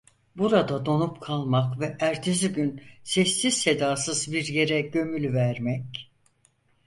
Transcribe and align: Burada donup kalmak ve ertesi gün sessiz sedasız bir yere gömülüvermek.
Burada 0.35 0.85
donup 0.85 1.21
kalmak 1.21 1.79
ve 1.79 1.97
ertesi 1.99 2.49
gün 2.53 2.83
sessiz 3.03 3.53
sedasız 3.57 4.31
bir 4.33 4.45
yere 4.47 4.81
gömülüvermek. 4.81 6.11